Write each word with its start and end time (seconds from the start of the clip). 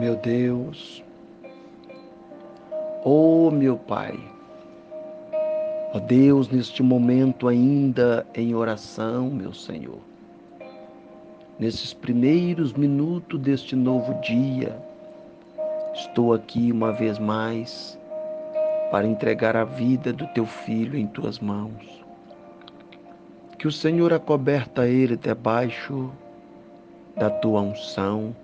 Meu 0.00 0.16
Deus, 0.16 1.04
oh 3.04 3.50
meu 3.50 3.76
Pai, 3.76 4.18
ó 5.92 5.98
Deus, 5.98 6.48
neste 6.48 6.82
momento 6.82 7.46
ainda 7.46 8.26
em 8.34 8.54
oração, 8.54 9.28
meu 9.28 9.52
Senhor, 9.52 9.98
nesses 11.58 11.92
primeiros 11.92 12.72
minutos 12.72 13.38
deste 13.40 13.76
novo 13.76 14.14
dia, 14.22 14.74
estou 15.92 16.32
aqui 16.32 16.72
uma 16.72 16.92
vez 16.92 17.18
mais 17.18 17.98
para 18.90 19.06
entregar 19.06 19.54
a 19.54 19.64
vida 19.64 20.14
do 20.14 20.26
teu 20.28 20.46
filho 20.46 20.96
em 20.96 21.06
tuas 21.06 21.38
mãos. 21.38 22.02
Que 23.58 23.68
o 23.68 23.72
Senhor 23.72 24.14
acoberta 24.14 24.88
ele 24.88 25.18
debaixo 25.18 26.10
da 27.14 27.28
tua 27.28 27.60
unção. 27.60 28.34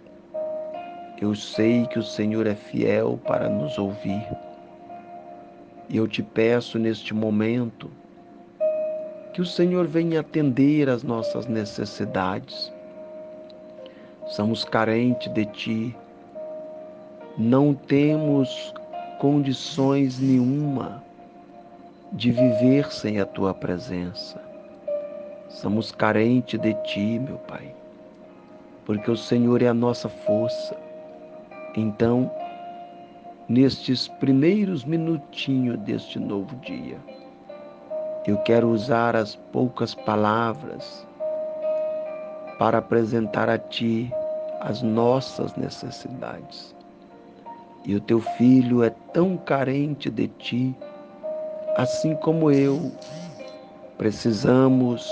Eu 1.20 1.34
sei 1.34 1.86
que 1.86 1.98
o 1.98 2.02
Senhor 2.02 2.46
é 2.46 2.54
fiel 2.54 3.18
para 3.26 3.48
nos 3.48 3.78
ouvir. 3.78 4.26
E 5.88 5.96
eu 5.96 6.06
te 6.06 6.22
peço 6.22 6.78
neste 6.78 7.14
momento 7.14 7.90
que 9.32 9.40
o 9.40 9.46
Senhor 9.46 9.86
venha 9.86 10.20
atender 10.20 10.90
às 10.90 11.02
nossas 11.02 11.46
necessidades. 11.46 12.70
Somos 14.26 14.64
carentes 14.64 15.32
de 15.32 15.46
ti. 15.46 15.96
Não 17.38 17.72
temos 17.72 18.74
condições 19.18 20.18
nenhuma 20.18 21.02
de 22.12 22.30
viver 22.30 22.92
sem 22.92 23.20
a 23.20 23.26
tua 23.26 23.54
presença. 23.54 24.40
Somos 25.48 25.92
carentes 25.92 26.60
de 26.60 26.74
ti, 26.82 27.18
meu 27.18 27.38
Pai, 27.38 27.74
porque 28.84 29.10
o 29.10 29.16
Senhor 29.16 29.62
é 29.62 29.68
a 29.68 29.74
nossa 29.74 30.08
força. 30.08 30.85
Então, 31.76 32.30
nestes 33.46 34.08
primeiros 34.08 34.82
minutinhos 34.84 35.78
deste 35.80 36.18
novo 36.18 36.56
dia, 36.56 36.96
eu 38.26 38.38
quero 38.38 38.68
usar 38.70 39.14
as 39.14 39.36
poucas 39.36 39.94
palavras 39.94 41.06
para 42.58 42.78
apresentar 42.78 43.50
a 43.50 43.58
Ti 43.58 44.10
as 44.60 44.80
nossas 44.80 45.54
necessidades. 45.54 46.74
E 47.84 47.94
o 47.94 48.00
teu 48.00 48.20
filho 48.20 48.82
é 48.82 48.90
tão 49.12 49.36
carente 49.36 50.10
de 50.10 50.28
Ti, 50.28 50.74
assim 51.76 52.16
como 52.16 52.50
eu. 52.50 52.90
Precisamos 53.98 55.08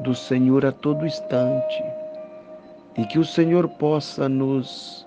do 0.00 0.14
Senhor 0.14 0.66
a 0.66 0.72
todo 0.72 1.06
instante 1.06 1.82
e 2.98 3.04
que 3.06 3.18
o 3.18 3.24
Senhor 3.24 3.66
possa 3.68 4.28
nos 4.28 5.05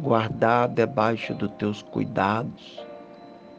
guardar 0.00 0.68
debaixo 0.68 1.34
dos 1.34 1.50
teus 1.52 1.82
cuidados, 1.82 2.84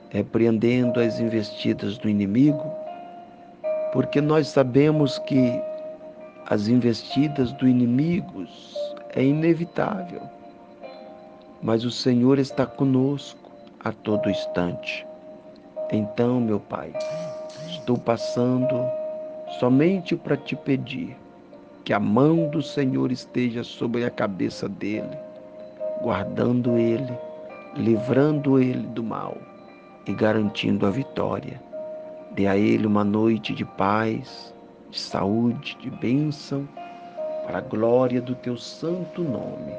repreendendo 0.09 0.99
as 0.99 1.19
investidas 1.19 1.97
do 1.97 2.09
inimigo, 2.09 2.63
porque 3.91 4.21
nós 4.21 4.47
sabemos 4.47 5.17
que 5.19 5.59
as 6.45 6.67
investidas 6.67 7.51
do 7.53 7.67
inimigo 7.67 8.45
é 9.15 9.23
inevitável, 9.23 10.21
mas 11.61 11.83
o 11.83 11.91
Senhor 11.91 12.39
está 12.39 12.65
conosco 12.65 13.51
a 13.83 13.91
todo 13.91 14.29
instante. 14.29 15.05
Então, 15.91 16.39
meu 16.39 16.59
Pai, 16.59 16.93
estou 17.69 17.97
passando 17.97 18.75
somente 19.59 20.15
para 20.15 20.37
te 20.37 20.55
pedir 20.55 21.15
que 21.83 21.93
a 21.93 21.99
mão 21.99 22.49
do 22.49 22.61
Senhor 22.61 23.11
esteja 23.11 23.63
sobre 23.63 24.03
a 24.05 24.09
cabeça 24.09 24.67
dele, 24.67 25.17
guardando 26.01 26.77
ele, 26.77 27.17
livrando 27.75 28.59
ele 28.59 28.87
do 28.87 29.03
mal 29.03 29.37
e 30.05 30.13
garantindo 30.13 30.85
a 30.85 30.89
vitória. 30.89 31.61
Dê 32.31 32.47
a 32.47 32.57
ele 32.57 32.85
uma 32.85 33.03
noite 33.03 33.53
de 33.53 33.65
paz, 33.65 34.53
de 34.89 34.99
saúde, 34.99 35.77
de 35.81 35.89
bênção, 35.89 36.67
para 37.45 37.59
a 37.59 37.61
glória 37.61 38.21
do 38.21 38.35
teu 38.35 38.57
santo 38.57 39.23
nome, 39.23 39.73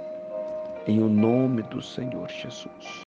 em 0.87 1.03
o 1.03 1.09
nome 1.09 1.63
do 1.65 1.83
Senhor 1.83 2.29
Jesus. 2.29 3.08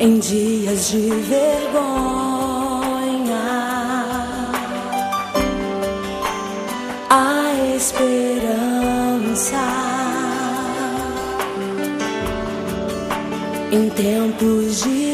Em 0.00 0.18
dias 0.18 0.90
de 0.90 1.10
vergonha. 1.10 1.88
A 7.10 7.74
esperança 7.76 9.56
em 13.72 13.88
tempos 13.90 14.82
de 14.82 15.07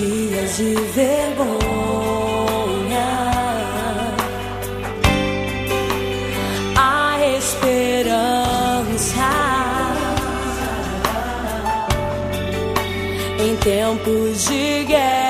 de 0.00 0.74
vergonha. 0.94 1.90
A 6.76 7.26
esperança 7.36 9.30
em 13.38 13.56
tempos 13.56 14.44
de 14.46 14.84
guerra. 14.84 15.29